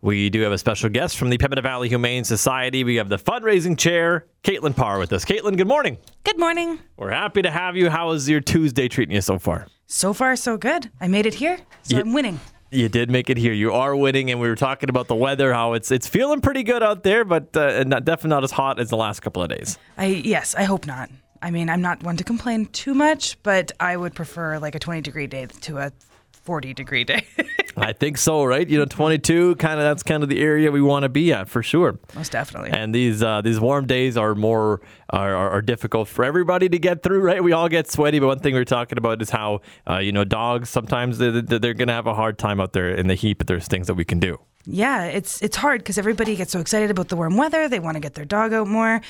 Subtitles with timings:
[0.00, 2.84] We do have a special guest from the Pembina Valley Humane Society.
[2.84, 5.24] We have the fundraising chair, Caitlin Parr, with us.
[5.24, 5.98] Caitlin, good morning.
[6.22, 6.78] Good morning.
[6.96, 7.90] We're happy to have you.
[7.90, 9.66] How is your Tuesday treating you so far?
[9.86, 10.88] So far, so good.
[11.00, 12.02] I made it here, so Yeah.
[12.02, 12.38] I'm winning.
[12.70, 13.52] You did make it here.
[13.52, 16.62] You are winning, and we were talking about the weather, how it's it's feeling pretty
[16.62, 19.48] good out there, but uh, not, definitely not as hot as the last couple of
[19.48, 19.78] days.
[19.96, 21.10] I yes, I hope not.
[21.40, 24.78] I mean, I'm not one to complain too much, but I would prefer like a
[24.78, 25.92] 20 degree day to a
[26.32, 27.26] 40 degree day.
[27.80, 28.68] I think so, right?
[28.68, 31.48] You know, 22, kind of that's kind of the area we want to be at
[31.48, 31.98] for sure.
[32.14, 32.70] Most definitely.
[32.70, 34.80] And these uh, these warm days are more
[35.10, 37.42] are, are, are difficult for everybody to get through, right?
[37.42, 40.12] We all get sweaty, but one thing we are talking about is how uh, you
[40.12, 43.06] know dogs sometimes they, they- they're going to have a hard time out there in
[43.06, 44.38] the heat, but there's things that we can do.
[44.70, 47.68] yeah, it's it's hard because everybody gets so excited about the warm weather.
[47.68, 49.00] They want to get their dog out more,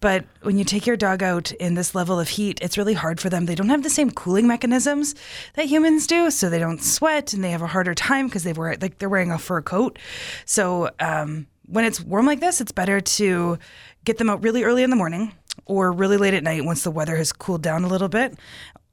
[0.00, 3.18] but when you take your dog out in this level of heat, it's really hard
[3.20, 3.46] for them.
[3.46, 5.14] They don't have the same cooling mechanisms
[5.54, 8.52] that humans do, so they don't sweat and they have a harder time because they
[8.52, 9.98] wear like they're wearing a fur coat.
[10.44, 13.58] So um, when it's warm like this, it's better to
[14.04, 15.32] get them out really early in the morning
[15.66, 18.36] or really late at night once the weather has cooled down a little bit.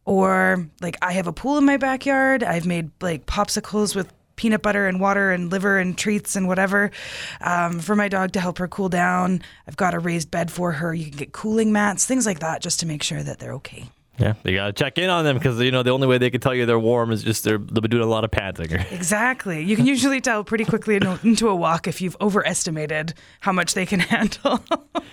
[0.05, 2.43] Or like I have a pool in my backyard.
[2.43, 6.91] I've made like popsicles with peanut butter and water and liver and treats and whatever
[7.41, 9.41] um, for my dog to help her cool down.
[9.67, 10.93] I've got a raised bed for her.
[10.93, 13.85] You can get cooling mats, things like that, just to make sure that they're okay.
[14.17, 16.29] Yeah, you got to check in on them because you know the only way they
[16.29, 18.71] can tell you they're warm is just they're they'll be doing a lot of panting.
[18.91, 19.61] Exactly.
[19.61, 23.85] You can usually tell pretty quickly into a walk if you've overestimated how much they
[23.85, 24.63] can handle.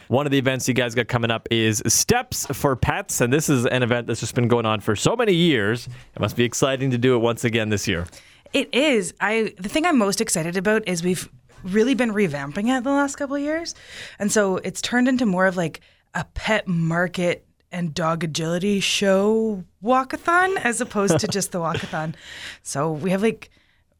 [0.08, 3.48] One of the events you guys got coming up is Steps for Pets, and this
[3.48, 5.89] is an event that's just been going on for so many years.
[6.14, 8.06] It must be exciting to do it once again this year.
[8.53, 9.14] It is.
[9.20, 11.28] I the thing I'm most excited about is we've
[11.64, 13.75] really been revamping it the last couple of years.
[14.19, 15.80] And so it's turned into more of like
[16.14, 22.14] a pet market and dog agility show walkathon as opposed to just the walkathon.
[22.62, 23.51] So we have like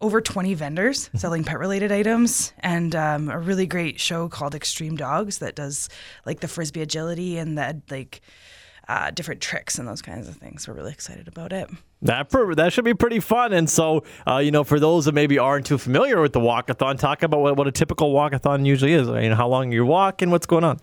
[0.01, 4.97] over 20 vendors selling pet related items and um, a really great show called Extreme
[4.97, 5.89] Dogs that does
[6.27, 8.21] like the frisbee agility and the like
[8.89, 10.67] uh, different tricks and those kinds of things.
[10.67, 11.71] We're really excited about it.
[12.03, 13.53] That that should be pretty fun.
[13.53, 16.99] And so, uh, you know, for those that maybe aren't too familiar with the walkathon,
[16.99, 19.07] talk about what, what a typical walkathon usually is.
[19.07, 20.81] You know, how long you're walking, what's going on.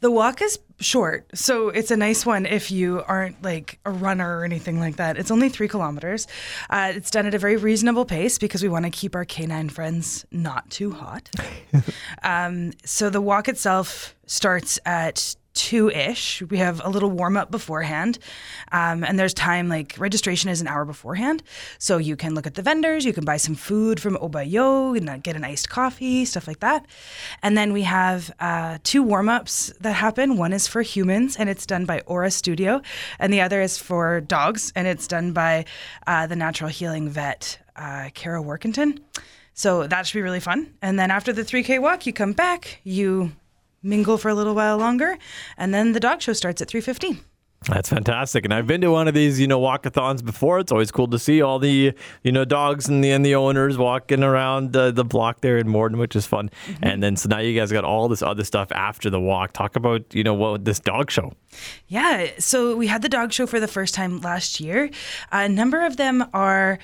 [0.00, 4.38] The walk is short, so it's a nice one if you aren't like a runner
[4.38, 5.18] or anything like that.
[5.18, 6.26] It's only three kilometers.
[6.70, 9.68] Uh, it's done at a very reasonable pace because we want to keep our canine
[9.68, 11.28] friends not too hot.
[12.22, 16.42] um, so the walk itself starts at two ish.
[16.42, 18.18] We have a little warm up beforehand,
[18.72, 21.42] um, and there's time like registration is an hour beforehand,
[21.78, 25.08] so you can look at the vendors, you can buy some food from Obayo and
[25.08, 26.86] uh, get an iced coffee, stuff like that,
[27.42, 30.36] and then we have uh, two warm ups that happen.
[30.36, 32.82] One is for humans, and it's done by Aura Studio,
[33.18, 35.64] and the other is for dogs, and it's done by
[36.06, 39.00] uh, the natural healing vet uh, Kara Workington.
[39.54, 40.74] So that should be really fun.
[40.80, 43.32] And then after the 3K walk, you come back, you
[43.82, 45.18] mingle for a little while longer,
[45.56, 47.18] and then the dog show starts at 3:15.
[47.68, 48.44] That's fantastic.
[48.44, 50.58] And I've been to one of these, you know, walkathons before.
[50.58, 53.78] It's always cool to see all the, you know, dogs and the and the owners
[53.78, 56.50] walking around uh, the block there in Morden, which is fun.
[56.82, 59.52] And then so now you guys got all this other stuff after the walk.
[59.52, 61.32] Talk about, you know, what this dog show.
[61.86, 64.90] Yeah, so we had the dog show for the first time last year.
[65.30, 66.78] A number of them are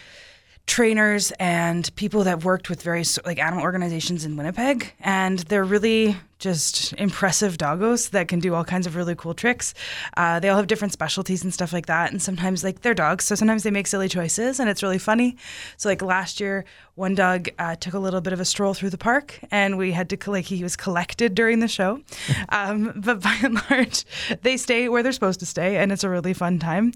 [0.66, 6.15] trainers and people that worked with various like animal organizations in Winnipeg and they're really
[6.38, 9.75] just impressive doggos that can do all kinds of really cool tricks.
[10.16, 13.25] Uh, they all have different specialties and stuff like that and sometimes like they're dogs
[13.25, 15.37] so sometimes they make silly choices and it's really funny.
[15.77, 18.91] So like last year one dog uh, took a little bit of a stroll through
[18.91, 22.00] the park and we had to like he was collected during the show.
[22.50, 24.04] Um, but by and large
[24.43, 26.93] they stay where they're supposed to stay and it's a really fun time.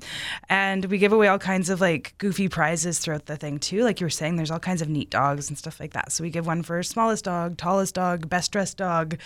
[0.49, 3.83] And we give away all kinds of like goofy prizes throughout the thing too.
[3.83, 6.13] Like you were saying, there's all kinds of neat dogs and stuff like that.
[6.13, 9.19] So we give one for smallest dog, tallest dog, best dressed dog,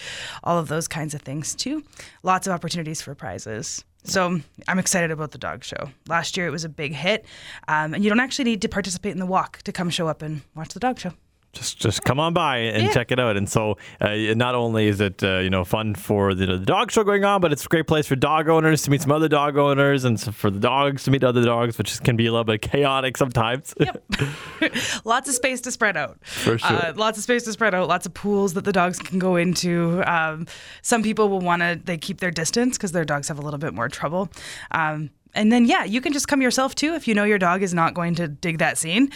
[0.44, 1.84] all of those kinds of things too.
[2.22, 3.84] Lots of opportunities for prizes.
[4.04, 5.90] So I'm excited about the dog show.
[6.06, 7.24] Last year it was a big hit,
[7.66, 10.22] um, and you don't actually need to participate in the walk to come show up
[10.22, 11.12] and watch the dog show.
[11.56, 12.92] Just just come on by and Yeah.
[12.92, 13.36] check it out.
[13.36, 16.90] And so, uh, not only is it uh, you know fun for the, the dog
[16.90, 19.28] show going on, but it's a great place for dog owners to meet some other
[19.28, 22.30] dog owners, and so for the dogs to meet other dogs, which can be a
[22.30, 23.74] little bit chaotic sometimes.
[23.80, 24.04] Yep,
[25.04, 26.18] lots of space to spread out.
[26.22, 26.70] For sure.
[26.70, 27.88] Uh, lots of space to spread out.
[27.88, 30.02] Lots of pools that the dogs can go into.
[30.06, 30.46] Um,
[30.82, 33.58] some people will want to they keep their distance because their dogs have a little
[33.58, 34.28] bit more trouble.
[34.70, 37.62] Um, and then yeah, you can just come yourself too if you know your dog
[37.62, 39.10] is not going to dig that scene.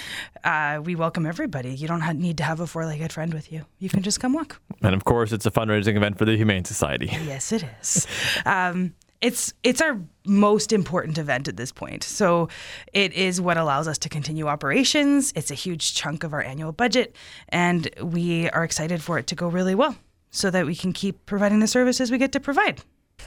[0.45, 1.75] Uh, we welcome everybody.
[1.75, 3.65] You don't need to have a four-legged friend with you.
[3.79, 4.61] You can just come walk.
[4.83, 7.11] and of course, it's a fundraising event for the Humane Society.
[7.31, 8.07] Yes, it is.
[8.45, 12.03] Um, it's it's our most important event at this point.
[12.03, 12.49] So
[12.93, 15.33] it is what allows us to continue operations.
[15.37, 17.15] It's a huge chunk of our annual budget,
[17.51, 19.97] and we are excited for it to go really well,
[20.31, 22.83] so that we can keep providing the services we get to provide.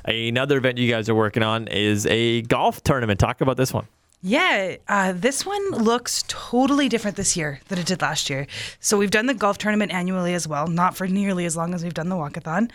[0.05, 3.19] Another event you guys are working on is a golf tournament.
[3.19, 3.87] Talk about this one.
[4.25, 8.47] Yeah, uh, this one looks totally different this year than it did last year.
[8.79, 11.83] So we've done the golf tournament annually as well, not for nearly as long as
[11.83, 12.71] we've done the walkathon.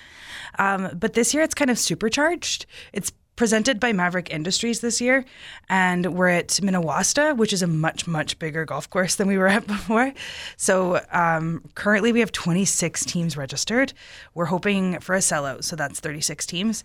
[0.58, 2.66] Um, but this year it's kind of supercharged.
[2.92, 5.24] It's presented by Maverick Industries this year,
[5.68, 9.46] and we're at Minnewasta, which is a much much bigger golf course than we were
[9.46, 10.12] at before.
[10.56, 13.94] So um, currently we have 26 teams registered.
[14.34, 16.82] We're hoping for a sellout, so that's 36 teams,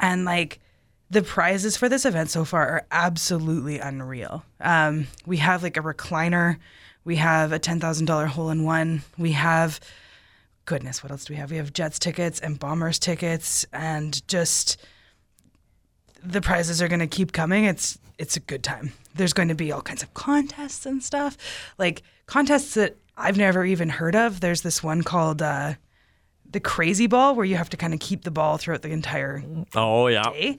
[0.00, 0.58] and like
[1.08, 4.44] the prizes for this event so far are absolutely unreal.
[4.60, 6.58] Um, we have like a recliner,
[7.04, 9.78] we have a ten thousand dollar hole in one, we have
[10.64, 11.50] goodness, what else do we have?
[11.52, 14.78] We have Jets tickets and Bombers tickets, and just
[16.24, 17.64] the prizes are going to keep coming.
[17.64, 18.92] It's it's a good time.
[19.14, 21.36] There's going to be all kinds of contests and stuff,
[21.78, 24.40] like contests that I've never even heard of.
[24.40, 25.42] There's this one called.
[25.42, 25.74] Uh,
[26.50, 29.42] the crazy ball where you have to kind of keep the ball throughout the entire
[29.74, 30.22] Oh yeah.
[30.24, 30.58] day.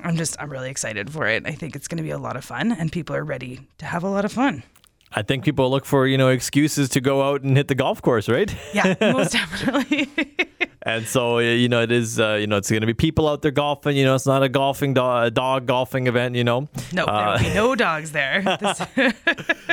[0.00, 1.46] I'm just I'm really excited for it.
[1.46, 3.86] I think it's going to be a lot of fun and people are ready to
[3.86, 4.64] have a lot of fun.
[5.12, 8.02] I think people look for you know excuses to go out and hit the golf
[8.02, 8.52] course, right?
[8.74, 10.08] Yeah, most definitely.
[10.82, 13.28] And so uh, you know it is uh, you know it's going to be people
[13.28, 13.96] out there golfing.
[13.96, 16.36] You know it's not a golfing do- dog golfing event.
[16.36, 16.68] You know.
[16.92, 18.42] no, there Uh, will be no dogs there.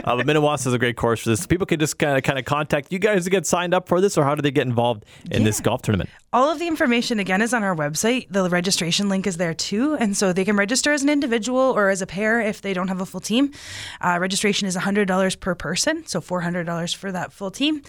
[0.05, 1.47] Uh, but Minnewasta is a great course for this.
[1.47, 3.99] People can just kind of kind of contact you guys to get signed up for
[3.99, 6.09] this, or how do they get involved in this golf tournament?
[6.31, 8.27] All of the information again is on our website.
[8.29, 11.89] The registration link is there too, and so they can register as an individual or
[11.89, 13.51] as a pair if they don't have a full team.
[13.99, 17.81] Uh, registration is hundred dollars per person, so four hundred dollars for that full team.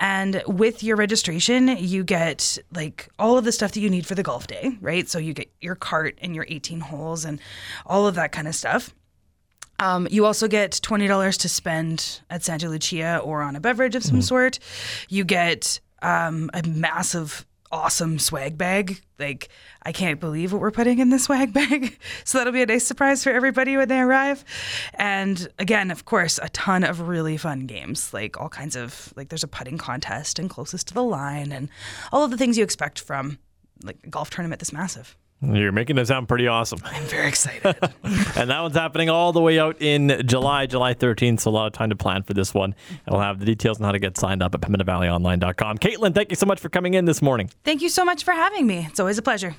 [0.00, 4.14] And with your registration, you get like all of the stuff that you need for
[4.14, 5.06] the golf day, right?
[5.06, 7.38] So you get your cart and your eighteen holes and
[7.84, 8.94] all of that kind of stuff.
[9.78, 13.94] Um, you also get twenty dollars to spend at Santa Lucia or on a beverage
[13.94, 14.58] of some sort.
[15.08, 19.00] You get um, a massive, awesome swag bag.
[19.18, 19.48] Like
[19.82, 21.98] I can't believe what we're putting in this swag bag.
[22.24, 24.44] so that'll be a nice surprise for everybody when they arrive.
[24.94, 28.12] And again, of course, a ton of really fun games.
[28.12, 31.68] Like all kinds of like there's a putting contest and closest to the line and
[32.12, 33.38] all of the things you expect from
[33.84, 35.16] like a golf tournament this massive.
[35.40, 36.80] You're making it sound pretty awesome.
[36.84, 37.62] I'm very excited.
[38.36, 41.40] and that one's happening all the way out in July, July 13th.
[41.40, 42.74] So a lot of time to plan for this one.
[43.06, 45.78] And we'll have the details on how to get signed up at PembinaValleyOnline.com.
[45.78, 47.50] Caitlin, thank you so much for coming in this morning.
[47.64, 48.86] Thank you so much for having me.
[48.88, 49.54] It's always a pleasure.